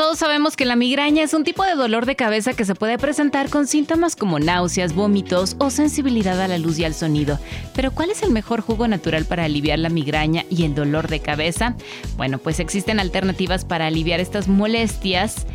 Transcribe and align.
Todos 0.00 0.18
sabemos 0.18 0.56
que 0.56 0.64
la 0.64 0.76
migraña 0.76 1.22
es 1.22 1.34
un 1.34 1.44
tipo 1.44 1.62
de 1.62 1.74
dolor 1.74 2.06
de 2.06 2.16
cabeza 2.16 2.54
que 2.54 2.64
se 2.64 2.74
puede 2.74 2.96
presentar 2.96 3.50
con 3.50 3.66
síntomas 3.66 4.16
como 4.16 4.38
náuseas, 4.38 4.94
vómitos 4.94 5.56
o 5.58 5.68
sensibilidad 5.68 6.40
a 6.40 6.48
la 6.48 6.56
luz 6.56 6.78
y 6.78 6.86
al 6.86 6.94
sonido. 6.94 7.38
Pero 7.74 7.90
¿cuál 7.90 8.08
es 8.08 8.22
el 8.22 8.30
mejor 8.30 8.62
jugo 8.62 8.88
natural 8.88 9.26
para 9.26 9.44
aliviar 9.44 9.78
la 9.78 9.90
migraña 9.90 10.46
y 10.48 10.64
el 10.64 10.74
dolor 10.74 11.08
de 11.08 11.20
cabeza? 11.20 11.76
Bueno, 12.16 12.38
pues 12.38 12.60
existen 12.60 12.98
alternativas 12.98 13.66
para 13.66 13.88
aliviar 13.88 14.20
estas 14.20 14.48
molestias 14.48 15.46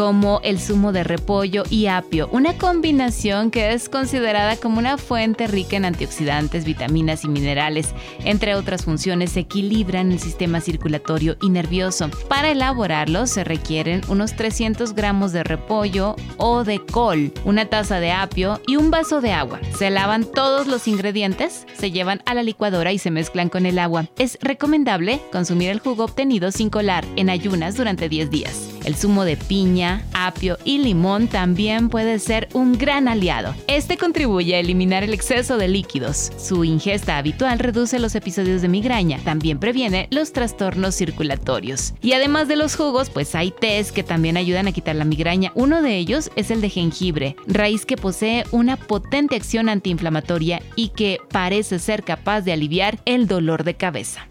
como 0.00 0.40
el 0.44 0.58
zumo 0.58 0.92
de 0.92 1.04
repollo 1.04 1.64
y 1.68 1.84
apio, 1.84 2.30
una 2.32 2.56
combinación 2.56 3.50
que 3.50 3.74
es 3.74 3.90
considerada 3.90 4.56
como 4.56 4.78
una 4.78 4.96
fuente 4.96 5.46
rica 5.46 5.76
en 5.76 5.84
antioxidantes, 5.84 6.64
vitaminas 6.64 7.22
y 7.24 7.28
minerales. 7.28 7.90
Entre 8.24 8.54
otras 8.54 8.86
funciones, 8.86 9.36
equilibran 9.36 10.10
el 10.10 10.18
sistema 10.18 10.62
circulatorio 10.62 11.36
y 11.42 11.50
nervioso. 11.50 12.08
Para 12.30 12.50
elaborarlo 12.50 13.26
se 13.26 13.44
requieren 13.44 14.00
unos 14.08 14.34
300 14.36 14.94
gramos 14.94 15.32
de 15.32 15.44
repollo 15.44 16.16
o 16.38 16.64
de 16.64 16.78
col, 16.78 17.34
una 17.44 17.66
taza 17.66 18.00
de 18.00 18.10
apio 18.10 18.58
y 18.66 18.76
un 18.76 18.90
vaso 18.90 19.20
de 19.20 19.32
agua. 19.32 19.60
Se 19.76 19.90
lavan 19.90 20.24
todos 20.24 20.66
los 20.66 20.88
ingredientes, 20.88 21.66
se 21.74 21.90
llevan 21.90 22.22
a 22.24 22.32
la 22.32 22.42
licuadora 22.42 22.90
y 22.90 22.98
se 22.98 23.10
mezclan 23.10 23.50
con 23.50 23.66
el 23.66 23.78
agua. 23.78 24.06
Es 24.16 24.38
recomendable 24.40 25.20
consumir 25.30 25.68
el 25.68 25.80
jugo 25.80 26.04
obtenido 26.04 26.52
sin 26.52 26.70
colar 26.70 27.04
en 27.16 27.28
ayunas 27.28 27.76
durante 27.76 28.08
10 28.08 28.30
días. 28.30 28.69
El 28.84 28.96
zumo 28.96 29.24
de 29.24 29.36
piña, 29.36 30.04
apio 30.12 30.58
y 30.64 30.78
limón 30.78 31.28
también 31.28 31.88
puede 31.88 32.18
ser 32.18 32.48
un 32.54 32.78
gran 32.78 33.08
aliado. 33.08 33.54
Este 33.66 33.96
contribuye 33.96 34.54
a 34.54 34.58
eliminar 34.58 35.02
el 35.02 35.14
exceso 35.14 35.58
de 35.58 35.68
líquidos. 35.68 36.32
Su 36.38 36.64
ingesta 36.64 37.18
habitual 37.18 37.58
reduce 37.58 37.98
los 37.98 38.14
episodios 38.14 38.62
de 38.62 38.68
migraña, 38.68 39.18
también 39.24 39.58
previene 39.58 40.08
los 40.10 40.32
trastornos 40.32 40.94
circulatorios. 40.94 41.94
Y 42.00 42.12
además 42.12 42.48
de 42.48 42.56
los 42.56 42.76
jugos, 42.76 43.10
pues 43.10 43.34
hay 43.34 43.50
tés 43.50 43.92
que 43.92 44.02
también 44.02 44.36
ayudan 44.36 44.68
a 44.68 44.72
quitar 44.72 44.96
la 44.96 45.04
migraña. 45.04 45.52
Uno 45.54 45.82
de 45.82 45.96
ellos 45.96 46.30
es 46.36 46.50
el 46.50 46.60
de 46.60 46.70
jengibre, 46.70 47.36
raíz 47.46 47.84
que 47.84 47.96
posee 47.96 48.44
una 48.50 48.76
potente 48.76 49.36
acción 49.36 49.68
antiinflamatoria 49.68 50.62
y 50.76 50.88
que 50.88 51.18
parece 51.30 51.78
ser 51.78 52.02
capaz 52.02 52.42
de 52.42 52.52
aliviar 52.52 53.00
el 53.04 53.26
dolor 53.26 53.64
de 53.64 53.74
cabeza. 53.74 54.29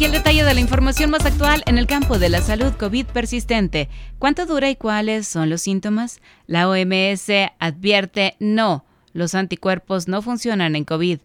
Aquí 0.00 0.06
el 0.06 0.12
detalle 0.12 0.44
de 0.44 0.54
la 0.54 0.60
información 0.60 1.10
más 1.10 1.26
actual 1.26 1.62
en 1.66 1.76
el 1.76 1.86
campo 1.86 2.18
de 2.18 2.30
la 2.30 2.40
salud 2.40 2.72
COVID 2.72 3.04
persistente. 3.04 3.90
¿Cuánto 4.18 4.46
dura 4.46 4.70
y 4.70 4.74
cuáles 4.74 5.28
son 5.28 5.50
los 5.50 5.60
síntomas? 5.60 6.22
La 6.46 6.70
OMS 6.70 7.28
advierte 7.58 8.34
no, 8.38 8.86
los 9.12 9.34
anticuerpos 9.34 10.08
no 10.08 10.22
funcionan 10.22 10.74
en 10.74 10.86
COVID. 10.86 11.18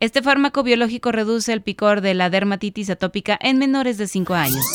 Este 0.00 0.20
fármaco 0.20 0.62
biológico 0.62 1.10
reduce 1.10 1.54
el 1.54 1.62
picor 1.62 2.02
de 2.02 2.12
la 2.12 2.28
dermatitis 2.28 2.90
atópica 2.90 3.38
en 3.40 3.56
menores 3.56 3.96
de 3.96 4.06
5 4.06 4.34
años. 4.34 4.66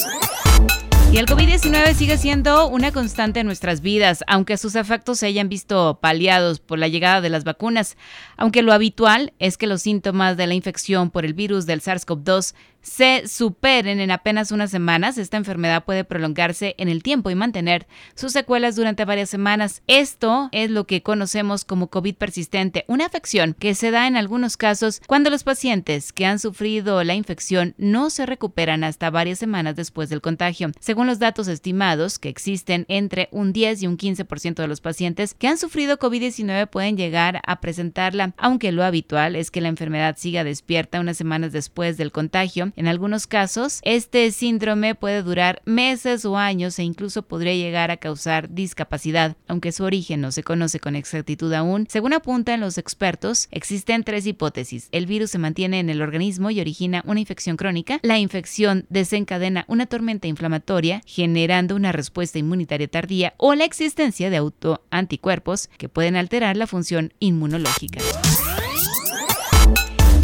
Y 1.14 1.20
el 1.20 1.28
COVID-19 1.28 1.94
sigue 1.94 2.18
siendo 2.18 2.68
una 2.68 2.92
constante 2.92 3.42
en 3.42 3.46
nuestras 3.46 3.82
vidas, 3.82 4.24
aunque 4.26 4.58
sus 4.58 4.74
efectos 4.74 5.20
se 5.20 5.28
hayan 5.28 5.48
visto 5.48 6.00
paliados 6.02 6.60
por 6.60 6.80
la 6.80 6.88
llegada 6.88 7.22
de 7.22 7.30
las 7.30 7.44
vacunas, 7.44 7.98
aunque 8.36 8.64
lo 8.64 8.74
habitual 8.74 9.32
es 9.38 9.58
que 9.58 9.68
los 9.68 9.84
síntomas 9.84 10.38
de 10.38 10.48
la 10.48 10.56
infección 10.56 11.12
por 11.12 11.24
el 11.24 11.36
virus 11.36 11.68
del 11.68 11.82
SARS-CoV-2 11.82 12.56
se 12.84 13.28
superen 13.28 14.02
en 14.02 14.12
apenas 14.12 14.52
unas 14.52 14.70
semanas, 14.70 15.18
esta 15.18 15.38
enfermedad 15.38 15.86
puede 15.86 16.04
prolongarse 16.04 16.76
en 16.78 16.90
el 16.90 17.02
tiempo 17.02 17.30
y 17.30 17.36
mantener 17.36 17.88
sus 18.14 18.34
secuelas 18.34 18.76
durante 18.76 19.06
varias 19.06 19.30
semanas. 19.30 19.82
Esto 19.88 20.50
es 20.52 20.70
lo 20.70 20.86
que 20.86 21.02
conocemos 21.02 21.64
como 21.64 21.88
COVID 21.88 22.16
persistente, 22.16 22.84
una 22.88 23.06
afección 23.06 23.56
que 23.58 23.74
se 23.74 23.90
da 23.90 24.06
en 24.06 24.18
algunos 24.18 24.58
casos 24.58 25.02
cuando 25.08 25.30
los 25.30 25.44
pacientes 25.44 26.12
que 26.12 26.26
han 26.26 26.40
sufrido 26.40 27.04
la 27.04 27.16
infección 27.16 27.74
no 27.78 28.10
se 28.10 28.26
recuperan 28.26 28.84
hasta 28.84 29.10
varias 29.10 29.40
semanas 29.40 29.78
después 29.78 30.10
del 30.10 30.22
contagio. 30.22 30.72
Según 30.82 31.08
los 31.08 31.20
datos 31.20 31.48
estimados, 31.48 32.20
que 32.20 32.30
existen 32.30 32.86
entre 32.90 33.30
un 33.32 33.54
10 33.54 33.84
y 33.84 33.88
un 33.88 33.98
15% 33.98 34.56
de 34.56 34.68
los 34.68 34.82
pacientes 34.82 35.34
que 35.34 35.48
han 35.48 35.58
sufrido 35.58 35.98
COVID-19 35.98 36.68
pueden 36.68 36.98
llegar 36.98 37.42
a 37.48 37.62
presentarla, 37.62 38.34
aunque 38.38 38.74
lo 38.74 38.84
habitual 38.84 39.38
es 39.38 39.52
que 39.52 39.62
la 39.62 39.70
enfermedad 39.70 40.18
siga 40.18 40.44
despierta 40.44 41.00
unas 41.00 41.16
semanas 41.16 41.54
después 41.54 41.96
del 41.96 42.12
contagio 42.12 42.73
en 42.76 42.88
algunos 42.88 43.28
casos, 43.28 43.80
este 43.84 44.32
síndrome 44.32 44.96
puede 44.96 45.22
durar 45.22 45.62
meses 45.66 46.26
o 46.26 46.38
años 46.38 46.78
e 46.80 46.84
incluso 46.84 47.24
podría 47.24 47.54
llegar 47.54 47.92
a 47.92 47.98
causar 47.98 48.54
discapacidad, 48.54 49.36
aunque 49.48 49.72
su 49.72 49.84
origen 49.84 50.22
no 50.22 50.32
se 50.32 50.44
conoce 50.44 50.80
con 50.80 50.96
exactitud 50.96 51.54
aún. 51.54 51.86
Según 51.90 52.14
apuntan 52.14 52.60
los 52.60 52.78
expertos, 52.78 53.48
existen 53.52 54.04
tres 54.04 54.26
hipótesis. 54.26 54.90
El 54.92 55.06
virus 55.06 55.32
se 55.32 55.38
mantiene 55.38 55.80
en 55.80 55.90
el 55.90 56.02
organismo 56.02 56.50
y 56.50 56.60
origina 56.60 57.04
una 57.06 57.20
infección 57.20 57.58
crónica. 57.58 58.00
La 58.02 58.20
infección 58.20 58.86
desencadena 58.90 59.66
una 59.68 59.86
tormenta 59.86 60.28
inflamatoria, 60.28 61.02
generando 61.06 61.76
una 61.76 61.92
respuesta 61.92 62.40
inmunitaria 62.40 62.88
tardía 62.88 63.34
o 63.38 63.56
la 63.56 63.66
existencia 63.66 64.30
de 64.30 64.38
autoanticuerpos 64.38 65.70
que 65.78 65.90
pueden 65.90 66.16
alterar 66.16 66.58
la 66.58 66.68
función 66.68 67.14
inmunológica. 67.20 68.00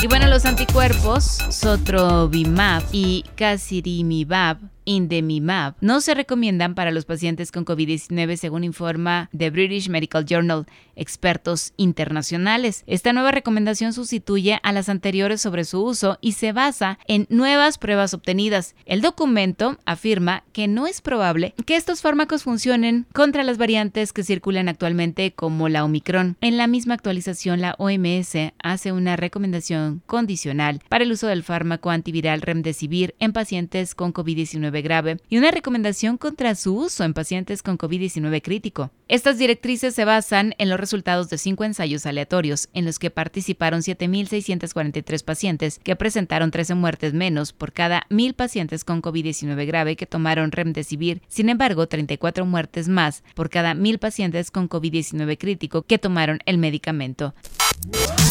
Y 0.02 0.08
bueno, 0.08 0.28
los 0.28 0.46
anticuerpos, 0.46 1.26
Sotrovimab 1.50 2.84
y 2.94 3.26
Casirimibab, 3.36 4.58
Indemimab 4.90 5.76
no 5.82 6.02
se 6.02 6.16
recomiendan 6.16 6.74
para 6.74 6.90
los 6.90 7.06
pacientes 7.06 7.52
con 7.52 7.64
COVID-19 7.64 8.38
según 8.38 8.64
informa 8.64 9.30
The 9.38 9.52
British 9.52 9.88
Medical 9.88 10.26
Journal, 10.26 10.66
expertos 10.96 11.74
internacionales. 11.78 12.84
Esta 12.88 13.14
nueva 13.14 13.30
recomendación 13.30 13.94
sustituye 13.94 14.60
a 14.64 14.72
las 14.72 14.90
anteriores 14.90 15.42
sobre 15.42 15.64
su 15.66 15.84
uso 15.84 16.18
y 16.22 16.32
se 16.32 16.54
basa 16.54 16.98
en 17.08 17.28
nuevas 17.30 17.78
pruebas 17.78 18.16
obtenidas. 18.16 18.74
El 18.86 19.02
documento 19.02 19.78
afirma 19.86 20.44
que 20.54 20.68
no 20.68 20.88
es 20.88 21.02
probable 21.02 21.54
que 21.68 21.76
estos 21.76 22.02
fármacos 22.02 22.42
funcionen 22.42 23.06
contra 23.14 23.44
las 23.44 23.60
variantes 23.60 24.12
que 24.12 24.24
circulan 24.24 24.70
actualmente 24.70 25.34
como 25.34 25.70
la 25.70 25.86
Omicron. 25.86 26.36
En 26.42 26.58
la 26.58 26.66
misma 26.66 26.96
actualización, 26.96 27.62
la 27.62 27.76
OMS 27.78 28.54
hace 28.64 28.92
una 28.92 29.16
recomendación 29.16 30.02
condicional 30.08 30.82
para 30.90 31.04
el 31.04 31.12
uso 31.12 31.28
del 31.28 31.44
fármaco 31.44 31.92
antiviral 31.92 32.42
Remdesivir 32.42 33.14
en 33.20 33.34
pacientes 33.34 33.94
con 33.94 34.14
COVID-19 34.14 34.79
grave 34.82 35.18
y 35.30 35.38
una 35.38 35.52
recomendación 35.52 36.18
contra 36.18 36.56
su 36.56 36.76
uso 36.76 37.04
en 37.04 37.14
pacientes 37.14 37.64
con 37.64 37.78
COVID-19 37.78 38.42
crítico. 38.42 38.92
Estas 39.08 39.38
directrices 39.38 39.96
se 39.96 40.06
basan 40.06 40.54
en 40.58 40.70
los 40.70 40.80
resultados 40.80 41.30
de 41.30 41.38
cinco 41.38 41.64
ensayos 41.64 42.06
aleatorios 42.06 42.70
en 42.74 42.86
los 42.86 43.00
que 43.00 43.10
participaron 43.10 43.82
7.643 43.82 45.24
pacientes 45.24 45.80
que 45.84 45.96
presentaron 45.96 46.52
13 46.52 46.76
muertes 46.76 47.14
menos 47.14 47.54
por 47.54 47.74
cada 47.74 48.06
1.000 48.10 48.36
pacientes 48.36 48.84
con 48.84 49.02
COVID-19 49.02 49.66
grave 49.66 49.96
que 49.96 50.06
tomaron 50.06 50.52
remdesivir. 50.52 51.22
Sin 51.28 51.50
embargo, 51.50 51.88
34 51.88 52.46
muertes 52.46 52.88
más 52.88 53.24
por 53.36 53.50
cada 53.50 53.74
1.000 53.74 54.00
pacientes 54.00 54.52
con 54.52 54.70
COVID-19 54.70 55.38
crítico 55.38 55.84
que 55.84 55.98
tomaron 55.98 56.40
el 56.46 56.58
medicamento. 56.58 57.34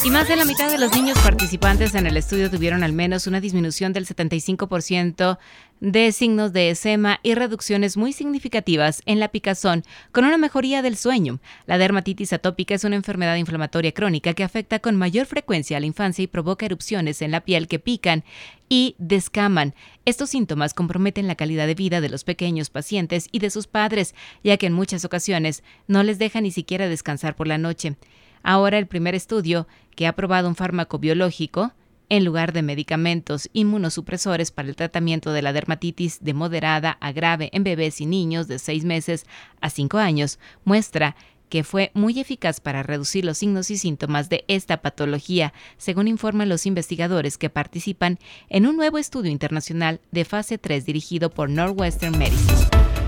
Y 0.05 0.11
más 0.11 0.27
de 0.27 0.37
la 0.37 0.47
mitad 0.47 0.71
de 0.71 0.79
los 0.79 0.95
niños 0.95 1.19
participantes 1.19 1.95
en 1.95 2.07
el 2.07 2.17
estudio 2.17 2.51
tuvieron 2.51 2.83
al 2.83 2.95
menos 2.95 3.27
una 3.27 3.43
disminución 3.43 3.93
del 3.93 4.07
75% 4.07 5.39
de 5.81 6.13
signos 6.13 6.55
de 6.55 6.71
esema 6.71 7.21
y 7.23 7.35
reducciones 7.35 7.99
muy 7.99 8.15
significativas 8.15 9.03
en 9.05 9.21
la 9.21 9.29
picazón, 9.29 9.85
con 10.11 10.25
una 10.25 10.39
mejoría 10.39 10.81
del 10.81 10.97
sueño. 10.97 11.41
La 11.67 11.77
dermatitis 11.77 12.33
atópica 12.33 12.75
es 12.75 12.85
una 12.85 12.97
enfermedad 12.97 13.37
inflamatoria 13.37 13.93
crónica 13.93 14.33
que 14.33 14.45
afecta 14.45 14.79
con 14.79 14.97
mayor 14.97 15.27
frecuencia 15.27 15.77
a 15.77 15.81
la 15.81 15.87
infancia 15.87 16.23
y 16.23 16.27
provoca 16.27 16.65
erupciones 16.65 17.21
en 17.21 17.31
la 17.31 17.43
piel 17.43 17.69
que 17.69 17.79
pican 17.79 18.25
y 18.71 18.95
descaman. 18.99 19.75
Estos 20.07 20.31
síntomas 20.31 20.73
comprometen 20.73 21.27
la 21.27 21.35
calidad 21.35 21.67
de 21.67 21.75
vida 21.75 22.01
de 22.01 22.09
los 22.09 22.25
pequeños 22.25 22.71
pacientes 22.71 23.29
y 23.31 23.41
de 23.41 23.51
sus 23.51 23.67
padres, 23.67 24.15
ya 24.43 24.57
que 24.57 24.67
en 24.67 24.73
muchas 24.73 25.05
ocasiones 25.05 25.63
no 25.87 26.03
les 26.03 26.19
deja 26.19 26.41
ni 26.41 26.51
siquiera 26.51 26.89
descansar 26.89 27.37
por 27.37 27.47
la 27.47 27.59
noche. 27.59 27.97
Ahora 28.43 28.79
el 28.79 28.87
primer 28.87 29.15
estudio, 29.15 29.67
que 29.95 30.07
ha 30.07 30.15
probado 30.15 30.49
un 30.49 30.57
fármaco 30.57 30.99
biológico, 30.99 31.73
en 32.09 32.25
lugar 32.25 32.53
de 32.53 32.63
medicamentos 32.63 33.51
inmunosupresores 33.53 34.51
para 34.51 34.69
el 34.69 34.77
tratamiento 34.77 35.33
de 35.33 35.43
la 35.43 35.53
dermatitis 35.53 36.19
de 36.23 36.35
moderada 36.35 36.97
a 37.01 37.13
grave 37.13 37.51
en 37.53 37.65
bebés 37.65 38.01
y 38.01 38.07
niños 38.07 38.49
de 38.49 38.59
6 38.59 38.85
meses 38.85 39.27
a 39.61 39.71
5 39.71 39.99
años, 39.99 40.39
muestra 40.65 41.17
que 41.49 41.65
fue 41.65 41.91
muy 41.95 42.19
eficaz 42.21 42.61
para 42.61 42.83
reducir 42.83 43.25
los 43.25 43.39
signos 43.39 43.71
y 43.71 43.79
síntomas 43.79 44.29
de 44.29 44.45
esta 44.49 44.83
patología, 44.83 45.53
según 45.79 46.09
informan 46.09 46.49
los 46.49 46.67
investigadores 46.67 47.39
que 47.39 47.51
participan 47.51 48.19
en 48.49 48.67
un 48.67 48.77
nuevo 48.77 48.99
estudio 48.99 49.31
internacional 49.31 50.01
de 50.11 50.25
fase 50.25 50.59
3 50.59 50.85
dirigido 50.85 51.31
por 51.31 51.49
Northwestern 51.49 52.19
Medicine. 52.19 53.08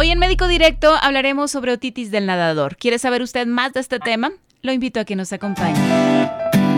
Hoy 0.00 0.12
en 0.12 0.20
Médico 0.20 0.46
Directo 0.46 0.94
hablaremos 0.94 1.50
sobre 1.50 1.72
otitis 1.72 2.12
del 2.12 2.24
nadador. 2.24 2.76
¿Quiere 2.76 3.00
saber 3.00 3.20
usted 3.20 3.48
más 3.48 3.72
de 3.72 3.80
este 3.80 3.98
tema? 3.98 4.30
Lo 4.62 4.72
invito 4.72 5.00
a 5.00 5.04
que 5.04 5.16
nos 5.16 5.32
acompañe. 5.32 5.74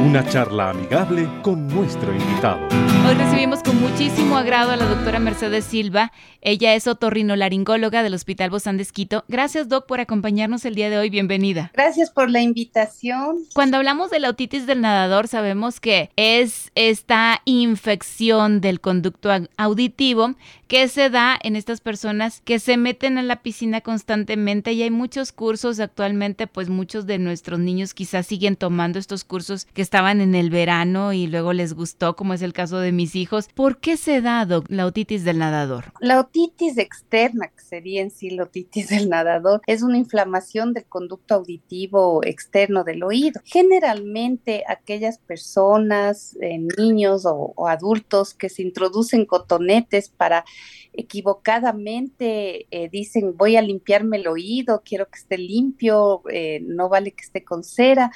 Una 0.00 0.26
charla 0.26 0.70
amigable 0.70 1.28
con 1.42 1.68
nuestro 1.68 2.14
invitado. 2.14 2.66
Hoy 3.06 3.14
recibimos 3.16 3.62
con 3.62 3.78
muchísimo 3.78 4.38
agrado 4.38 4.70
a 4.70 4.76
la 4.76 4.86
doctora 4.86 5.18
Mercedes 5.18 5.66
Silva. 5.66 6.10
Ella 6.40 6.74
es 6.74 6.86
otorrinolaringóloga 6.86 8.02
del 8.02 8.14
Hospital 8.14 8.48
Bozán 8.48 8.78
de 8.78 8.82
Esquito. 8.82 9.24
Gracias, 9.28 9.68
Doc, 9.68 9.86
por 9.86 10.00
acompañarnos 10.00 10.64
el 10.64 10.74
día 10.74 10.88
de 10.88 10.96
hoy. 10.96 11.10
Bienvenida. 11.10 11.70
Gracias 11.74 12.10
por 12.10 12.30
la 12.30 12.40
invitación. 12.40 13.40
Cuando 13.52 13.76
hablamos 13.76 14.10
de 14.10 14.20
la 14.20 14.30
otitis 14.30 14.66
del 14.66 14.80
nadador, 14.80 15.28
sabemos 15.28 15.80
que 15.80 16.10
es 16.16 16.70
esta 16.74 17.42
infección 17.44 18.62
del 18.62 18.80
conducto 18.80 19.30
auditivo 19.58 20.34
que 20.66 20.86
se 20.86 21.10
da 21.10 21.36
en 21.42 21.56
estas 21.56 21.80
personas 21.80 22.42
que 22.44 22.60
se 22.60 22.76
meten 22.76 23.18
en 23.18 23.26
la 23.26 23.42
piscina 23.42 23.80
constantemente 23.80 24.72
y 24.72 24.82
hay 24.82 24.90
muchos 24.90 25.32
cursos 25.32 25.80
actualmente, 25.80 26.46
pues 26.46 26.68
muchos 26.68 27.06
de 27.06 27.18
nuestros 27.18 27.58
niños 27.58 27.92
quizás 27.92 28.28
siguen 28.28 28.54
tomando 28.54 29.00
estos 29.00 29.24
cursos 29.24 29.66
que 29.74 29.82
estaban 29.90 30.20
en 30.20 30.36
el 30.36 30.50
verano 30.50 31.12
y 31.12 31.26
luego 31.26 31.52
les 31.52 31.74
gustó, 31.74 32.14
como 32.14 32.32
es 32.32 32.42
el 32.42 32.52
caso 32.52 32.78
de 32.78 32.92
mis 32.92 33.16
hijos. 33.16 33.48
¿Por 33.52 33.78
qué 33.78 33.96
se 33.96 34.20
da 34.20 34.46
la 34.68 34.86
otitis 34.86 35.24
del 35.24 35.38
nadador? 35.38 35.86
La 35.98 36.20
otitis 36.20 36.78
externa, 36.78 37.48
que 37.48 37.60
sería 37.60 38.00
en 38.00 38.12
sí 38.12 38.30
la 38.30 38.44
otitis 38.44 38.90
del 38.90 39.08
nadador, 39.08 39.62
es 39.66 39.82
una 39.82 39.98
inflamación 39.98 40.74
del 40.74 40.84
conducto 40.84 41.34
auditivo 41.34 42.22
externo 42.22 42.84
del 42.84 43.02
oído. 43.02 43.40
Generalmente 43.44 44.62
aquellas 44.68 45.18
personas, 45.18 46.36
eh, 46.40 46.60
niños 46.78 47.22
o, 47.26 47.52
adultos 47.66 48.32
que 48.32 48.48
se 48.48 48.62
introducen 48.62 49.26
cotonetes 49.26 50.08
para 50.08 50.44
equivocadamente 50.92 52.66
eh, 52.70 52.88
dicen 52.90 53.36
voy 53.36 53.56
a 53.56 53.62
limpiarme 53.62 54.18
el 54.18 54.28
oído, 54.28 54.82
quiero 54.84 55.08
que 55.08 55.18
esté 55.18 55.38
limpio, 55.38 56.22
eh, 56.30 56.60
no 56.62 56.88
vale 56.88 57.12
que 57.12 57.24
esté 57.24 57.44
con 57.44 57.64
cera, 57.64 58.10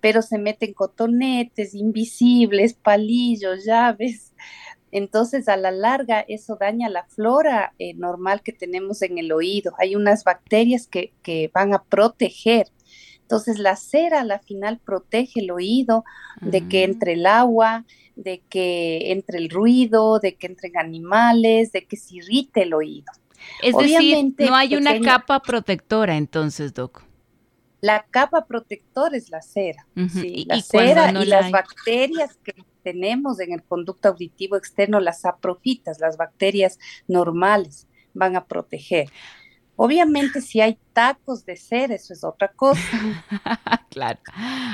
pero 0.00 0.22
se 0.22 0.38
meten 0.38 0.72
cotonetes 0.72 1.19
invisibles, 1.74 2.74
palillos, 2.74 3.64
llaves. 3.64 4.32
Entonces, 4.92 5.48
a 5.48 5.56
la 5.56 5.70
larga, 5.70 6.24
eso 6.26 6.56
daña 6.58 6.88
la 6.88 7.04
flora 7.04 7.74
eh, 7.78 7.94
normal 7.94 8.42
que 8.42 8.52
tenemos 8.52 9.02
en 9.02 9.18
el 9.18 9.30
oído. 9.30 9.72
Hay 9.78 9.94
unas 9.94 10.24
bacterias 10.24 10.88
que, 10.88 11.12
que 11.22 11.50
van 11.54 11.74
a 11.74 11.84
proteger 11.84 12.66
entonces 13.30 13.60
la 13.60 13.76
cera 13.76 14.22
a 14.22 14.24
la 14.24 14.40
final 14.40 14.80
protege 14.80 15.38
el 15.38 15.52
oído 15.52 16.04
de 16.40 16.66
que 16.66 16.82
entre 16.82 17.12
el 17.12 17.26
agua, 17.26 17.84
de 18.16 18.42
que 18.48 19.12
entre 19.12 19.38
el 19.38 19.50
ruido, 19.50 20.18
de 20.18 20.34
que 20.34 20.48
entren 20.48 20.76
animales, 20.76 21.70
de 21.70 21.84
que 21.84 21.96
se 21.96 22.16
irrite 22.16 22.62
el 22.62 22.74
oído. 22.74 23.06
Es 23.62 23.76
decir, 23.76 24.34
no 24.36 24.56
hay 24.56 24.74
una 24.74 24.98
capa 25.00 25.40
protectora 25.42 26.16
entonces, 26.16 26.74
Doc. 26.74 27.04
La 27.80 28.04
capa 28.10 28.46
protectora 28.46 29.16
es 29.16 29.30
la 29.30 29.42
cera. 29.42 29.86
la 29.94 30.60
cera 30.60 31.12
y 31.12 31.26
las 31.26 31.50
bacterias 31.50 32.36
que 32.44 32.54
tenemos 32.82 33.40
en 33.40 33.52
el 33.52 33.62
conducto 33.62 34.08
auditivo 34.08 34.56
externo, 34.56 35.00
las 35.00 35.24
aprofitas, 35.24 36.00
las 36.00 36.16
bacterias 36.16 36.78
normales, 37.08 37.86
van 38.14 38.36
a 38.36 38.44
proteger. 38.44 39.10
Obviamente 39.82 40.42
si 40.42 40.60
hay 40.60 40.76
tacos 40.92 41.46
de 41.46 41.56
ser, 41.56 41.90
eso 41.90 42.12
es 42.12 42.22
otra 42.22 42.48
cosa. 42.48 42.82
claro. 43.90 44.18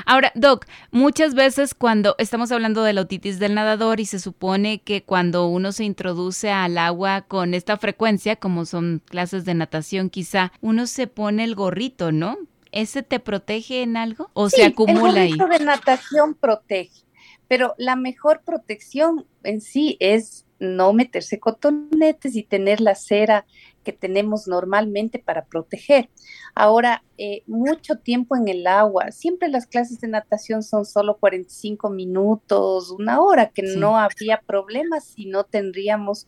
Ahora, 0.05 0.33
Doc, 0.35 0.65
muchas 0.91 1.33
veces 1.33 1.73
cuando 1.73 2.15
estamos 2.17 2.51
hablando 2.51 2.83
de 2.83 2.91
la 2.91 3.01
otitis 3.01 3.39
del 3.39 3.55
nadador 3.55 4.01
y 4.01 4.05
se 4.05 4.19
supone 4.19 4.81
que 4.81 5.03
cuando 5.03 5.47
uno 5.47 5.71
se 5.71 5.85
introduce 5.85 6.51
al 6.51 6.77
agua 6.77 7.21
con 7.21 7.53
esta 7.53 7.77
frecuencia, 7.77 8.35
como 8.35 8.65
son 8.65 9.01
clases 9.05 9.45
de 9.45 9.53
natación 9.53 10.09
quizá, 10.09 10.51
uno 10.59 10.87
se 10.87 11.07
pone 11.07 11.45
el 11.45 11.55
gorrito, 11.55 12.11
¿no? 12.11 12.37
¿Ese 12.77 13.01
te 13.01 13.19
protege 13.19 13.81
en 13.81 13.97
algo 13.97 14.29
o 14.33 14.51
se 14.51 14.63
acumula 14.63 15.23
el 15.23 15.35
gorrito 15.35 15.47
de 15.47 15.65
natación 15.65 16.35
protege, 16.35 17.05
pero 17.47 17.73
la 17.79 17.95
mejor 17.95 18.43
protección 18.45 19.25
en 19.41 19.61
sí 19.61 19.97
es 19.99 20.45
no 20.59 20.93
meterse 20.93 21.39
cotonetes 21.39 22.35
y 22.35 22.43
tener 22.43 22.79
la 22.79 22.93
cera 22.93 23.45
que 23.83 23.93
tenemos 23.93 24.47
normalmente 24.47 25.17
para 25.17 25.45
proteger. 25.45 26.09
Ahora, 26.53 27.03
eh, 27.17 27.41
mucho 27.47 27.97
tiempo 27.97 28.35
en 28.35 28.47
el 28.47 28.67
agua, 28.67 29.11
siempre 29.11 29.47
las 29.47 29.65
clases 29.65 29.99
de 30.01 30.07
natación 30.07 30.61
son 30.61 30.85
solo 30.85 31.17
45 31.17 31.89
minutos, 31.89 32.91
una 32.91 33.21
hora, 33.21 33.49
que 33.49 33.63
no 33.63 33.97
habría 33.97 34.41
problemas 34.45 35.05
si 35.05 35.25
no 35.25 35.45
tendríamos, 35.45 36.27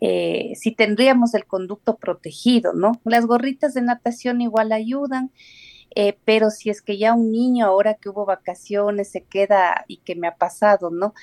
eh, 0.00 0.52
si 0.54 0.70
tendríamos 0.72 1.34
el 1.34 1.46
conducto 1.46 1.96
protegido, 1.96 2.72
¿no? 2.72 3.00
Las 3.04 3.26
gorritas 3.26 3.74
de 3.74 3.82
natación 3.82 4.42
igual 4.42 4.70
ayudan. 4.70 5.32
Eh, 5.94 6.16
pero 6.24 6.50
si 6.50 6.70
es 6.70 6.82
que 6.82 6.98
ya 6.98 7.14
un 7.14 7.32
niño 7.32 7.66
ahora 7.66 7.94
que 7.94 8.08
hubo 8.08 8.24
vacaciones 8.24 9.10
se 9.10 9.22
queda, 9.22 9.84
y 9.88 9.98
que 9.98 10.14
me 10.14 10.28
ha 10.28 10.36
pasado, 10.36 10.90
¿no? 10.90 11.14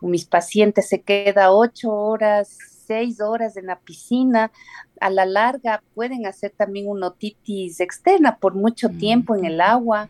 con 0.00 0.10
mis 0.10 0.24
pacientes 0.24 0.88
se 0.88 1.02
queda 1.02 1.52
ocho 1.52 1.92
horas, 1.92 2.56
seis 2.86 3.20
horas 3.20 3.56
en 3.56 3.66
la 3.66 3.80
piscina, 3.80 4.52
a 5.00 5.10
la 5.10 5.26
larga 5.26 5.82
pueden 5.94 6.26
hacer 6.26 6.52
también 6.56 6.88
una 6.88 7.08
otitis 7.08 7.80
externa 7.80 8.38
por 8.38 8.54
mucho 8.54 8.88
tiempo 8.88 9.34
en 9.34 9.44
el 9.44 9.60
agua, 9.60 10.08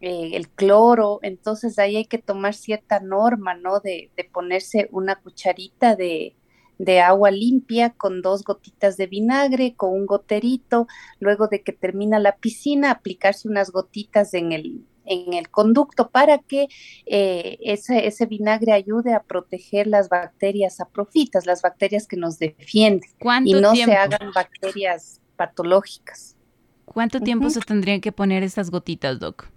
eh, 0.00 0.30
el 0.34 0.48
cloro, 0.48 1.20
entonces 1.22 1.78
ahí 1.78 1.96
hay 1.96 2.04
que 2.04 2.18
tomar 2.18 2.54
cierta 2.54 3.00
norma, 3.00 3.54
¿no? 3.54 3.80
De, 3.80 4.10
de 4.16 4.24
ponerse 4.24 4.88
una 4.92 5.16
cucharita 5.16 5.96
de, 5.96 6.34
de 6.78 7.00
agua 7.00 7.30
limpia 7.30 7.90
con 7.90 8.22
dos 8.22 8.44
gotitas 8.44 8.96
de 8.96 9.06
vinagre, 9.06 9.74
con 9.74 9.92
un 9.92 10.06
goterito, 10.06 10.86
luego 11.20 11.48
de 11.48 11.62
que 11.62 11.72
termina 11.72 12.18
la 12.18 12.36
piscina, 12.36 12.90
aplicarse 12.90 13.48
unas 13.48 13.70
gotitas 13.70 14.34
en 14.34 14.52
el, 14.52 14.84
en 15.04 15.32
el 15.32 15.48
conducto 15.50 16.10
para 16.10 16.38
que 16.38 16.68
eh, 17.06 17.58
ese, 17.60 18.06
ese, 18.06 18.26
vinagre 18.26 18.72
ayude 18.72 19.14
a 19.14 19.22
proteger 19.22 19.86
las 19.86 20.08
bacterias 20.08 20.80
aprofitas, 20.80 21.46
las 21.46 21.62
bacterias 21.62 22.06
que 22.06 22.16
nos 22.16 22.38
defienden 22.38 23.08
y 23.44 23.54
no 23.54 23.74
se 23.74 23.94
hagan 23.94 24.32
bacterias 24.34 25.20
patológicas. 25.36 26.36
¿Cuánto 26.84 27.20
tiempo 27.20 27.50
se 27.50 27.60
tendrían 27.60 28.00
que 28.00 28.12
poner 28.12 28.42
estas 28.42 28.70
gotitas, 28.70 29.18
Doc? 29.18 29.50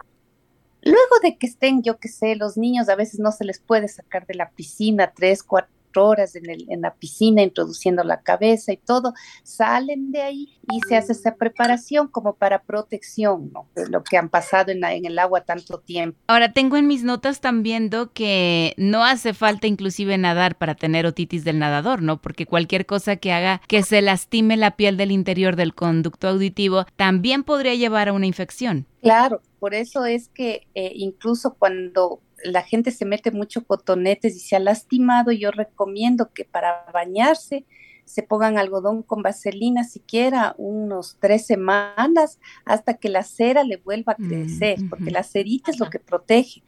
Luego 0.82 1.20
de 1.22 1.38
que 1.38 1.48
estén, 1.48 1.84
yo 1.84 2.00
qué 2.00 2.08
sé, 2.08 2.36
los 2.36 2.58
niños 2.58 2.90
a 2.90 2.96
veces 2.96 3.20
no 3.20 3.32
se 3.32 3.44
les 3.44 3.60
puede 3.60 3.88
sacar 3.88 4.26
de 4.26 4.34
la 4.34 4.50
piscina 4.52 5.12
tres, 5.16 5.44
cuatro 5.44 5.72
horas 5.96 6.36
en, 6.36 6.50
el, 6.50 6.66
en 6.70 6.82
la 6.82 6.94
piscina 6.94 7.42
introduciendo 7.42 8.04
la 8.04 8.22
cabeza 8.22 8.72
y 8.72 8.78
todo, 8.78 9.14
salen 9.44 10.12
de 10.12 10.22
ahí 10.22 10.60
y 10.72 10.80
se 10.88 10.96
hace 10.96 11.14
esa 11.14 11.36
preparación 11.36 12.08
como 12.08 12.36
para 12.36 12.62
protección, 12.62 13.52
¿no? 13.54 13.68
De 13.76 13.90
lo 13.90 14.04
que 14.04 14.18
han 14.18 14.30
pasado 14.30 14.72
en, 14.72 14.84
en 14.84 15.06
el 15.06 15.18
agua 15.20 15.42
tanto 15.42 15.80
tiempo. 15.80 16.18
Ahora, 16.28 16.54
tengo 16.54 16.78
en 16.78 16.88
mis 16.88 17.04
notas 17.04 17.42
también, 17.42 17.90
que 18.14 18.74
no 18.78 19.04
hace 19.04 19.34
falta 19.34 19.68
inclusive 19.68 20.18
nadar 20.18 20.58
para 20.58 20.76
tener 20.76 21.06
otitis 21.06 21.44
del 21.44 21.60
nadador, 21.60 22.02
¿no? 22.02 22.22
Porque 22.22 22.46
cualquier 22.46 22.86
cosa 22.86 23.16
que 23.16 23.32
haga 23.32 23.62
que 23.68 23.84
se 23.84 24.02
lastime 24.02 24.58
la 24.58 24.76
piel 24.76 24.98
del 24.98 25.12
interior 25.12 25.56
del 25.56 25.74
conducto 25.74 26.28
auditivo 26.28 26.86
también 26.96 27.44
podría 27.44 27.76
llevar 27.76 28.10
a 28.10 28.14
una 28.14 28.26
infección. 28.26 28.86
Claro, 29.02 29.42
por 29.60 29.74
eso 29.74 30.06
es 30.06 30.30
que 30.30 30.68
eh, 30.76 30.92
incluso 30.96 31.56
cuando 31.58 32.22
la 32.44 32.64
gente 32.64 32.92
se 32.92 33.06
mete 33.06 33.32
mucho 33.32 33.64
cotonetes 33.66 34.36
y 34.36 34.40
se 34.40 34.56
ha 34.56 34.60
lastimado, 34.60 35.32
yo 35.32 35.52
recomiendo 35.52 36.32
que 36.34 36.46
para 36.46 36.86
bañarse 36.94 37.66
se 38.06 38.24
pongan 38.24 38.58
algodón 38.58 39.04
con 39.04 39.22
vaselina 39.22 39.84
siquiera 39.84 40.56
unos 40.58 41.18
tres 41.20 41.46
semanas 41.46 42.40
hasta 42.66 42.96
que 42.96 43.08
la 43.08 43.22
cera 43.22 43.64
le 43.64 43.78
vuelva 43.78 44.14
a 44.14 44.16
mm, 44.18 44.28
crecer, 44.28 44.80
porque 44.90 45.12
la 45.12 45.22
cerita 45.22 45.70
es 45.70 45.80
lo 45.80 45.92
que 45.92 46.00
protege. 46.00 46.64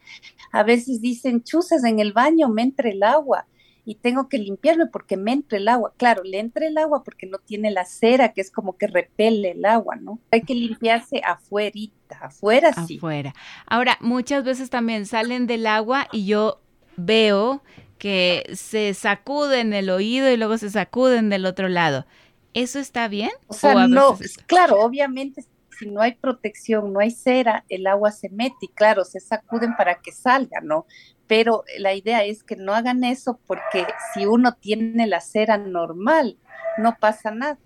A 0.52 0.62
veces 0.62 1.00
dicen, 1.00 1.42
chuzas 1.42 1.82
en 1.82 1.98
el 1.98 2.12
baño, 2.12 2.48
me 2.48 2.62
entra 2.62 2.90
el 2.90 3.02
agua 3.02 3.46
y 3.84 3.96
tengo 3.96 4.28
que 4.28 4.38
limpiarme 4.38 4.86
porque 4.86 5.16
me 5.16 5.32
entra 5.32 5.58
el 5.58 5.68
agua. 5.68 5.92
Claro, 5.96 6.22
le 6.22 6.38
entra 6.38 6.66
el 6.66 6.78
agua 6.78 7.02
porque 7.02 7.26
no 7.26 7.38
tiene 7.38 7.70
la 7.70 7.84
cera, 7.84 8.32
que 8.32 8.40
es 8.40 8.50
como 8.50 8.76
que 8.76 8.86
repele 8.86 9.52
el 9.52 9.64
agua, 9.64 9.96
¿no? 9.96 10.20
Hay 10.30 10.42
que 10.42 10.54
limpiarse 10.54 11.20
afuerita, 11.24 12.18
afuera 12.20 12.72
sí. 12.86 12.96
Afuera. 12.98 13.34
Ahora, 13.66 13.98
muchas 14.00 14.44
veces 14.44 14.70
también 14.70 15.06
salen 15.06 15.46
del 15.46 15.66
agua 15.66 16.06
y 16.12 16.26
yo 16.26 16.60
veo 16.96 17.62
que 17.98 18.44
se 18.54 18.94
sacuden 18.94 19.72
el 19.72 19.90
oído 19.90 20.30
y 20.30 20.36
luego 20.36 20.58
se 20.58 20.70
sacuden 20.70 21.28
del 21.28 21.46
otro 21.46 21.68
lado. 21.68 22.06
¿Eso 22.54 22.78
está 22.78 23.08
bien? 23.08 23.30
O 23.46 23.54
sea, 23.54 23.86
no, 23.88 24.18
claro, 24.46 24.80
obviamente 24.80 25.44
si 25.78 25.90
no 25.90 26.00
hay 26.00 26.14
protección, 26.14 26.92
no 26.92 27.00
hay 27.00 27.10
cera, 27.10 27.64
el 27.68 27.86
agua 27.86 28.12
se 28.12 28.28
mete 28.28 28.56
y 28.62 28.68
claro, 28.68 29.04
se 29.04 29.20
sacuden 29.20 29.74
para 29.76 29.96
que 29.96 30.12
salga, 30.12 30.60
¿no? 30.62 30.86
Pero 31.32 31.64
la 31.78 31.94
idea 31.94 32.26
es 32.26 32.44
que 32.44 32.56
no 32.56 32.74
hagan 32.74 33.04
eso 33.04 33.40
porque 33.46 33.86
si 34.12 34.26
uno 34.26 34.52
tiene 34.52 35.06
la 35.06 35.22
cera 35.22 35.56
normal, 35.56 36.36
no 36.76 36.98
pasa 37.00 37.30
nada, 37.30 37.58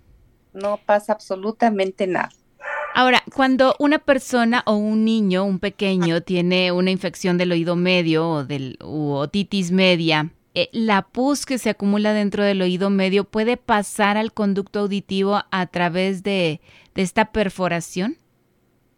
no 0.53 0.79
pasa 0.85 1.11
absolutamente 1.11 2.07
nada. 2.07 2.29
Ahora, 2.95 3.21
cuando 3.35 3.75
una 3.77 3.99
persona 3.99 4.63
o 4.65 4.77
un 4.77 5.03
niño, 5.03 5.43
un 5.43 5.59
pequeño, 5.59 6.21
tiene 6.21 6.71
una 6.71 6.91
infección 6.91 7.37
del 7.37 7.51
oído 7.51 7.75
medio 7.75 8.29
o 8.29 8.45
del 8.45 8.77
u 8.81 9.11
otitis 9.11 9.71
media, 9.71 10.31
eh, 10.53 10.69
la 10.71 11.01
pus 11.01 11.45
que 11.45 11.57
se 11.57 11.69
acumula 11.69 12.13
dentro 12.13 12.45
del 12.45 12.61
oído 12.61 12.89
medio 12.89 13.25
puede 13.25 13.57
pasar 13.57 14.15
al 14.15 14.31
conducto 14.31 14.79
auditivo 14.79 15.43
a 15.51 15.65
través 15.67 16.23
de, 16.23 16.61
esta 16.95 17.33
perforación? 17.33 18.15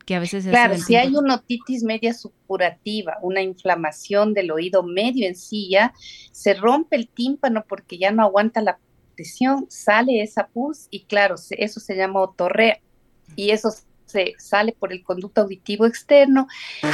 Que 0.09 0.15
a 0.15 0.19
veces 0.19 0.47
claro, 0.47 0.75
si 0.75 0.95
hay 0.95 1.15
una 1.15 1.35
otitis 1.35 1.83
media 1.83 2.15
supurativa, 2.15 3.19
una 3.21 3.43
inflamación 3.43 4.33
del 4.33 4.49
oído 4.49 4.81
medio 4.81 5.27
en 5.27 5.35
sí, 5.35 5.69
ya 5.69 5.93
se 6.31 6.55
rompe 6.55 6.95
el 6.95 7.07
tímpano 7.07 7.63
porque 7.69 7.99
ya 7.99 8.09
no 8.09 8.23
aguanta 8.23 8.59
la 8.63 8.79
presión, 9.13 9.67
sale 9.69 10.23
esa 10.23 10.47
pus 10.47 10.87
y 10.89 11.03
claro, 11.03 11.35
eso 11.51 11.79
se 11.79 11.95
llama 11.95 12.21
otorrea 12.21 12.79
y 13.35 13.51
eso 13.51 13.69
se 14.07 14.33
sale 14.39 14.71
por 14.71 14.91
el 14.93 15.03
conducto 15.03 15.41
auditivo 15.41 15.85
externo 15.85 16.47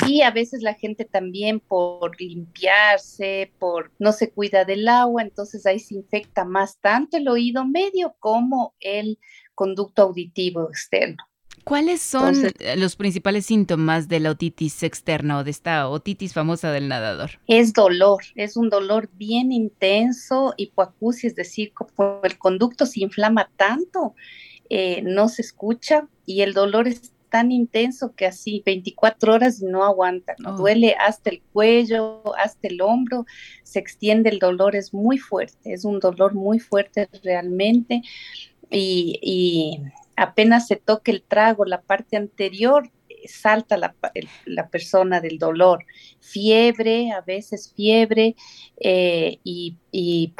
y 0.06 0.22
a 0.22 0.32
veces 0.32 0.62
la 0.62 0.74
gente 0.74 1.06
también 1.06 1.62
por 1.62 2.20
limpiarse, 2.20 3.54
por 3.60 3.94
no 3.98 4.12
se 4.12 4.30
cuida 4.30 4.66
del 4.66 4.90
agua, 4.90 5.22
entonces 5.22 5.66
ahí 5.66 5.80
se 5.80 5.96
infecta 5.96 6.44
más 6.44 6.80
tanto 6.82 7.16
el 7.16 7.30
oído 7.30 7.64
medio 7.64 8.14
como 8.20 8.76
el 8.82 9.20
conducto 9.54 10.02
auditivo 10.02 10.68
externo. 10.68 11.24
¿Cuáles 11.66 12.00
son 12.00 12.36
los 12.78 12.96
principales 12.96 13.48
síntomas 13.48 14.08
de 14.08 14.22
la 14.22 14.32
otitis 14.32 14.84
externa 14.84 15.40
o 15.40 15.44
de 15.44 15.52
esta 15.52 15.90
otitis 15.90 16.34
famosa 16.34 16.72
del 16.72 16.88
nadador? 16.88 17.32
Es 17.48 17.74
dolor, 17.74 18.24
es 18.36 18.56
un 18.56 18.70
dolor 18.70 19.10
bien 19.18 19.52
intenso, 19.52 20.54
hipoacusia, 20.56 21.28
es 21.28 21.36
decir, 21.36 21.74
como 21.74 22.22
el 22.24 22.38
conducto 22.38 22.86
se 22.86 23.02
inflama 23.02 23.50
tanto 23.58 24.16
eh, 24.70 25.02
no 25.04 25.30
se 25.30 25.44
escucha 25.44 26.08
y 26.26 26.42
el 26.42 26.54
dolor 26.54 26.88
es 26.88 27.12
tan 27.30 27.52
intenso 27.52 28.16
que 28.16 28.26
así 28.26 28.64
24 28.66 29.34
horas 29.34 29.62
no 29.62 29.84
aguanta, 29.84 30.36
¿no? 30.40 30.52
Oh. 30.52 30.58
Duele 30.58 30.96
hasta 30.96 31.30
el 31.30 31.42
cuello, 31.54 32.36
hasta 32.38 32.68
el 32.68 32.82
hombro, 32.82 33.26
se 33.64 33.80
extiende 33.80 34.30
el 34.30 34.40
dolor, 34.40 34.76
es 34.76 34.94
muy 34.94 35.18
fuerte, 35.18 35.74
es 35.74 35.86
un 35.86 36.00
dolor 36.00 36.34
muy 36.34 36.60
fuerte 36.60 37.10
realmente 37.24 38.02
y, 38.72 39.20
y 39.22 39.82
apenas 40.16 40.68
se 40.68 40.76
toque 40.76 41.12
el 41.12 41.24
trago, 41.24 41.66
la 41.66 41.82
parte 41.82 42.18
anterior, 42.18 42.92
salta 43.28 43.78
la, 43.78 43.96
la, 44.46 44.70
persona 44.70 45.22
del 45.22 45.38
dolor. 45.38 45.86
Fiebre, 46.20 47.12
a 47.12 47.22
veces 47.22 47.72
fiebre 47.76 48.36
eh, 48.78 49.40
y, 49.44 49.78
y 49.92 50.34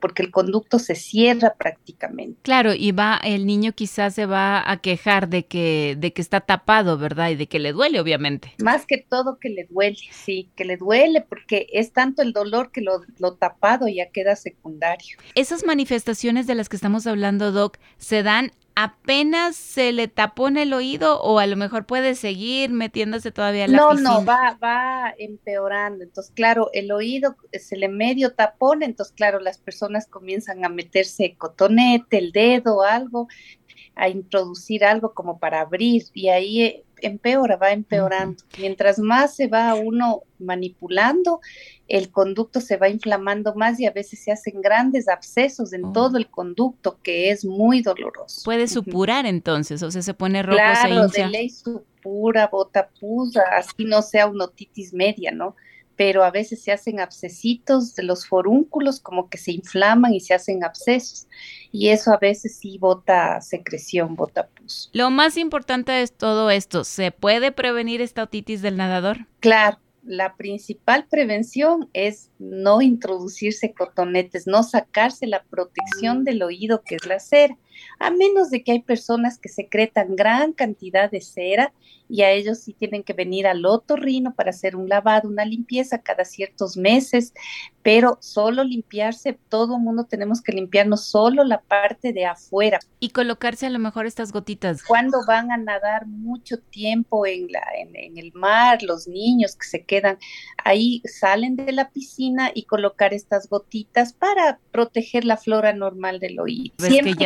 porque 0.00 0.22
el 0.22 0.30
conducto 0.30 0.78
se 0.78 0.94
cierra 0.94 1.54
prácticamente. 1.56 2.40
Claro, 2.42 2.74
y 2.74 2.92
va, 2.92 3.20
el 3.22 3.46
niño 3.46 3.72
quizás 3.72 4.14
se 4.14 4.26
va 4.26 4.68
a 4.68 4.76
quejar 4.78 5.28
de 5.28 5.46
que, 5.46 5.96
de 5.98 6.12
que 6.12 6.22
está 6.22 6.40
tapado, 6.40 6.98
¿verdad? 6.98 7.30
Y 7.30 7.36
de 7.36 7.46
que 7.46 7.58
le 7.58 7.72
duele, 7.72 8.00
obviamente. 8.00 8.54
Más 8.58 8.86
que 8.86 8.98
todo 8.98 9.38
que 9.38 9.50
le 9.50 9.66
duele, 9.70 9.98
sí, 10.10 10.50
que 10.56 10.64
le 10.64 10.76
duele, 10.76 11.20
porque 11.20 11.68
es 11.72 11.92
tanto 11.92 12.22
el 12.22 12.32
dolor 12.32 12.72
que 12.72 12.80
lo, 12.80 13.02
lo 13.18 13.34
tapado 13.34 13.86
ya 13.88 14.10
queda 14.10 14.36
secundario. 14.36 15.18
Esas 15.34 15.64
manifestaciones 15.64 16.46
de 16.46 16.54
las 16.54 16.68
que 16.68 16.76
estamos 16.76 17.06
hablando, 17.06 17.52
Doc, 17.52 17.78
se 17.98 18.22
dan 18.22 18.52
apenas 18.74 19.56
se 19.56 19.92
le 19.92 20.08
tapó 20.08 20.48
en 20.48 20.56
el 20.56 20.72
oído 20.72 21.20
o 21.20 21.38
a 21.38 21.46
lo 21.46 21.56
mejor 21.56 21.86
puede 21.86 22.14
seguir 22.14 22.70
metiéndose 22.70 23.30
todavía 23.30 23.68
la 23.68 23.76
No, 23.76 23.94
no, 23.94 24.24
va, 24.24 24.58
va 24.62 25.14
empeorando. 25.18 26.04
Entonces, 26.04 26.32
claro, 26.34 26.70
el 26.72 26.92
oído 26.92 27.36
se 27.52 27.76
le 27.76 27.88
medio 27.88 28.34
tapón, 28.34 28.82
entonces, 28.82 29.14
claro, 29.14 29.40
las 29.40 29.58
personas 29.58 30.06
comienzan 30.06 30.64
a 30.64 30.68
meterse 30.68 31.36
cotonete, 31.36 32.18
el 32.18 32.32
dedo, 32.32 32.82
algo, 32.82 33.28
a 34.00 34.08
introducir 34.08 34.82
algo 34.82 35.12
como 35.12 35.38
para 35.38 35.60
abrir 35.60 36.04
y 36.14 36.28
ahí 36.28 36.62
eh, 36.62 36.84
empeora, 37.02 37.56
va 37.56 37.72
empeorando. 37.72 38.42
Mientras 38.58 38.98
más 38.98 39.36
se 39.36 39.46
va 39.46 39.74
uno 39.74 40.22
manipulando, 40.38 41.40
el 41.86 42.10
conducto 42.10 42.62
se 42.62 42.78
va 42.78 42.88
inflamando 42.88 43.54
más 43.54 43.78
y 43.78 43.84
a 43.84 43.90
veces 43.90 44.24
se 44.24 44.32
hacen 44.32 44.62
grandes 44.62 45.06
abscesos 45.06 45.74
en 45.74 45.84
oh. 45.84 45.92
todo 45.92 46.16
el 46.16 46.28
conducto, 46.30 46.98
que 47.02 47.30
es 47.30 47.44
muy 47.44 47.82
doloroso. 47.82 48.40
Puede 48.42 48.68
supurar 48.68 49.26
entonces, 49.26 49.82
o 49.82 49.90
sea, 49.90 50.00
se 50.00 50.14
pone 50.14 50.42
rojo, 50.42 50.56
claro, 50.56 51.08
de 51.08 51.26
ley 51.26 51.50
supura, 51.50 52.48
bota 52.48 52.88
pusa, 52.98 53.42
así 53.54 53.84
no 53.84 54.00
sea 54.00 54.26
una 54.26 54.46
otitis 54.46 54.94
media, 54.94 55.30
¿no? 55.30 55.56
Pero 56.00 56.24
a 56.24 56.30
veces 56.30 56.62
se 56.62 56.72
hacen 56.72 56.98
abscesitos 56.98 57.94
de 57.94 58.04
los 58.04 58.26
forúnculos, 58.26 59.00
como 59.00 59.28
que 59.28 59.36
se 59.36 59.52
inflaman 59.52 60.14
y 60.14 60.20
se 60.20 60.32
hacen 60.32 60.64
abscesos. 60.64 61.26
Y 61.72 61.88
eso 61.88 62.10
a 62.10 62.16
veces 62.16 62.56
sí 62.56 62.78
bota 62.78 63.38
secreción, 63.42 64.16
bota 64.16 64.46
pus. 64.46 64.88
Lo 64.94 65.10
más 65.10 65.36
importante 65.36 65.92
de 65.92 66.08
todo 66.08 66.50
esto, 66.50 66.84
¿se 66.84 67.10
puede 67.10 67.52
prevenir 67.52 68.00
esta 68.00 68.22
otitis 68.22 68.62
del 68.62 68.78
nadador? 68.78 69.26
Claro, 69.40 69.78
la 70.02 70.36
principal 70.36 71.06
prevención 71.06 71.90
es 71.92 72.30
no 72.38 72.80
introducirse 72.80 73.74
cotonetes, 73.74 74.46
no 74.46 74.62
sacarse 74.62 75.26
la 75.26 75.42
protección 75.42 76.24
del 76.24 76.42
oído 76.42 76.80
que 76.82 76.94
es 76.94 77.04
la 77.04 77.20
cera, 77.20 77.58
a 77.98 78.10
menos 78.10 78.50
de 78.50 78.62
que 78.62 78.72
hay 78.72 78.82
personas 78.82 79.38
que 79.38 79.48
secretan 79.48 80.16
gran 80.16 80.52
cantidad 80.52 81.10
de 81.10 81.20
cera 81.20 81.72
y 82.10 82.22
a 82.22 82.32
ellos 82.32 82.58
sí 82.58 82.72
tienen 82.72 83.04
que 83.04 83.12
venir 83.12 83.46
al 83.46 83.64
otorrino 83.64 84.34
para 84.34 84.50
hacer 84.50 84.74
un 84.74 84.88
lavado, 84.88 85.28
una 85.28 85.44
limpieza 85.44 86.02
cada 86.02 86.24
ciertos 86.24 86.76
meses, 86.76 87.32
pero 87.82 88.18
solo 88.20 88.64
limpiarse, 88.64 89.38
todo 89.48 89.76
el 89.76 89.82
mundo 89.82 90.04
tenemos 90.04 90.42
que 90.42 90.52
limpiarnos 90.52 91.04
solo 91.04 91.44
la 91.44 91.60
parte 91.60 92.12
de 92.12 92.26
afuera. 92.26 92.80
Y 92.98 93.10
colocarse 93.10 93.66
a 93.66 93.70
lo 93.70 93.78
mejor 93.78 94.06
estas 94.06 94.32
gotitas. 94.32 94.82
Cuando 94.82 95.18
van 95.26 95.52
a 95.52 95.56
nadar 95.56 96.06
mucho 96.06 96.58
tiempo 96.58 97.26
en, 97.26 97.50
la, 97.50 97.62
en, 97.78 98.18
el 98.18 98.32
mar, 98.34 98.82
los 98.82 99.06
niños 99.06 99.56
que 99.56 99.66
se 99.66 99.84
quedan 99.84 100.18
ahí, 100.64 101.02
salen 101.04 101.56
de 101.56 101.72
la 101.72 101.90
piscina 101.90 102.50
y 102.52 102.64
colocar 102.64 103.14
estas 103.14 103.48
gotitas 103.48 104.12
para 104.12 104.58
proteger 104.72 105.24
la 105.24 105.36
flora 105.36 105.72
normal 105.72 106.18
del 106.18 106.40
oído. 106.40 106.74
Siempre 106.78 107.12
y 107.12 107.24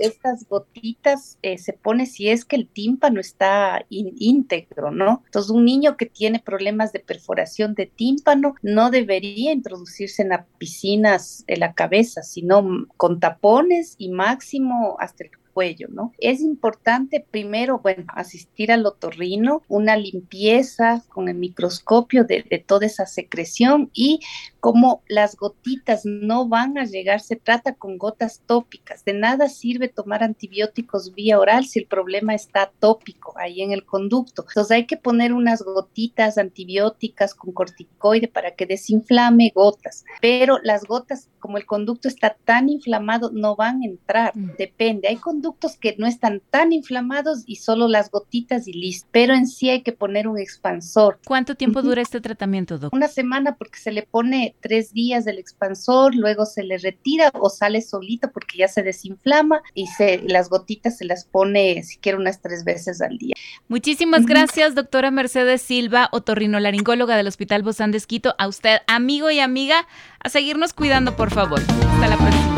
estas 0.00 0.48
gotitas 0.48 1.38
eh, 1.42 1.58
se 1.58 1.72
pone, 1.72 2.06
si 2.06 2.28
es 2.28 2.44
que 2.44 2.56
el 2.56 2.68
tímpano 2.68 3.20
está 3.20 3.84
íntegro, 3.88 4.90
¿no? 4.90 5.22
Entonces, 5.26 5.50
un 5.50 5.64
niño 5.64 5.96
que 5.96 6.06
tiene 6.06 6.40
problemas 6.40 6.92
de 6.92 7.00
perforación 7.00 7.74
de 7.74 7.86
tímpano 7.86 8.54
no 8.62 8.90
debería 8.90 9.52
introducirse 9.52 10.22
en 10.22 10.30
las 10.30 10.46
piscinas 10.58 11.44
de 11.46 11.56
la 11.56 11.74
cabeza, 11.74 12.22
sino 12.22 12.86
con 12.96 13.20
tapones 13.20 13.94
y 13.98 14.10
máximo 14.10 14.96
hasta 14.98 15.24
el 15.24 15.30
cuello, 15.52 15.88
¿no? 15.90 16.12
Es 16.18 16.40
importante 16.40 17.24
primero, 17.30 17.78
bueno, 17.78 18.04
asistir 18.14 18.72
al 18.72 18.86
otorrino, 18.86 19.62
una 19.68 19.96
limpieza 19.96 21.04
con 21.08 21.28
el 21.28 21.36
microscopio 21.36 22.24
de, 22.24 22.44
de, 22.48 22.58
toda 22.58 22.86
esa 22.86 23.06
secreción 23.06 23.90
y 23.92 24.20
como 24.62 25.02
las 25.08 25.34
gotitas 25.34 26.02
no 26.04 26.46
van 26.46 26.78
a 26.78 26.84
llegar, 26.84 27.18
se 27.18 27.34
trata 27.34 27.74
con 27.74 27.98
gotas 27.98 28.42
tópicas. 28.46 29.04
De 29.04 29.12
nada 29.12 29.48
sirve 29.48 29.88
tomar 29.88 30.22
antibióticos 30.22 31.14
vía 31.14 31.40
oral 31.40 31.64
si 31.64 31.80
el 31.80 31.86
problema 31.86 32.32
está 32.32 32.70
tópico 32.78 33.34
ahí 33.36 33.60
en 33.60 33.72
el 33.72 33.84
conducto. 33.84 34.44
Entonces 34.46 34.70
hay 34.70 34.86
que 34.86 34.96
poner 34.96 35.32
unas 35.32 35.62
gotitas 35.62 36.38
antibióticas 36.38 37.34
con 37.34 37.50
corticoide 37.50 38.28
para 38.28 38.52
que 38.52 38.66
desinflame 38.66 39.50
gotas. 39.52 40.04
Pero 40.20 40.60
las 40.62 40.84
gotas, 40.84 41.28
como 41.40 41.58
el 41.58 41.66
conducto 41.66 42.06
está 42.06 42.36
tan 42.44 42.68
inflamado, 42.68 43.32
no 43.32 43.56
van 43.56 43.82
a 43.82 43.86
entrar. 43.86 44.30
Mm. 44.36 44.52
Depende. 44.58 45.08
Hay 45.08 45.16
conductos 45.16 45.76
que 45.76 45.96
no 45.98 46.06
están 46.06 46.40
tan 46.50 46.72
inflamados 46.72 47.42
y 47.46 47.56
solo 47.56 47.88
las 47.88 48.12
gotitas 48.12 48.68
y 48.68 48.74
listo. 48.74 49.08
Pero 49.10 49.34
en 49.34 49.48
sí 49.48 49.70
hay 49.70 49.82
que 49.82 49.90
poner 49.90 50.28
un 50.28 50.38
expansor. 50.38 51.18
¿Cuánto 51.26 51.56
tiempo 51.56 51.82
dura 51.82 52.00
este 52.00 52.20
tratamiento, 52.20 52.78
doctor? 52.78 52.96
Una 52.96 53.08
semana 53.08 53.56
porque 53.56 53.80
se 53.80 53.90
le 53.90 54.04
pone 54.04 54.51
tres 54.60 54.92
días 54.92 55.24
del 55.24 55.38
expansor, 55.38 56.14
luego 56.14 56.46
se 56.46 56.62
le 56.62 56.78
retira 56.78 57.30
o 57.34 57.50
sale 57.50 57.80
solito 57.80 58.30
porque 58.32 58.58
ya 58.58 58.68
se 58.68 58.82
desinflama 58.82 59.62
y 59.74 59.86
se, 59.86 60.18
las 60.26 60.48
gotitas 60.48 60.98
se 60.98 61.04
las 61.04 61.24
pone 61.24 61.82
siquiera 61.82 62.18
unas 62.18 62.40
tres 62.40 62.64
veces 62.64 63.00
al 63.00 63.18
día. 63.18 63.34
Muchísimas 63.68 64.26
gracias, 64.26 64.74
doctora 64.74 65.10
Mercedes 65.10 65.62
Silva, 65.62 66.08
otorrinolaringóloga 66.12 67.16
del 67.16 67.28
Hospital 67.28 67.62
Bozán 67.62 67.90
de 67.90 67.98
Esquito. 67.98 68.34
A 68.38 68.48
usted, 68.48 68.78
amigo 68.86 69.30
y 69.30 69.40
amiga, 69.40 69.86
a 70.20 70.28
seguirnos 70.28 70.72
cuidando, 70.72 71.16
por 71.16 71.30
favor. 71.30 71.60
Hasta 71.60 72.08
la 72.08 72.16
próxima. 72.16 72.56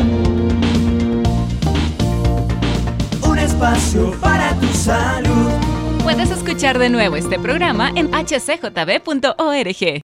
Un 3.29 3.39
espacio 3.39 4.11
para 4.21 4.53
tu 4.59 4.67
salud. 4.67 5.51
Puedes 6.03 6.29
escuchar 6.29 6.77
de 6.77 6.89
nuevo 6.89 7.15
este 7.15 7.39
programa 7.39 7.91
en 7.95 8.11
hcjb.org. 8.11 10.04